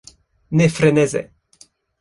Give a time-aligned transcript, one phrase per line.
[0.51, 1.31] Ne freneze!